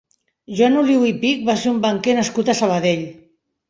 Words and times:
Joan 0.59 0.79
Oliu 0.85 1.05
i 1.11 1.13
Pich 1.25 1.45
va 1.51 1.59
ser 1.67 1.71
un 1.75 1.79
banquer 1.87 2.19
nascut 2.23 2.53
a 2.57 2.61
Sabadell. 2.65 3.09